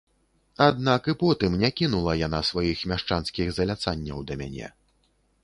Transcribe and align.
Аднак 0.67 1.09
і 1.13 1.13
потым 1.23 1.57
не 1.63 1.69
кінула 1.81 2.15
яна 2.21 2.39
сваіх 2.49 2.83
мяшчанскіх 2.93 3.53
заляцанняў 3.61 4.27
да 4.33 4.41
мяне. 4.43 4.67